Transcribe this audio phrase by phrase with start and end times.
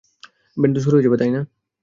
[0.57, 1.41] Band তো শুরু হয়ে যাবে, তাই না?